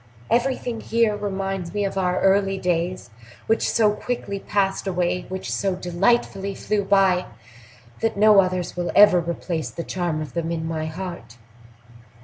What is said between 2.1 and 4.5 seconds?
early days, which so quickly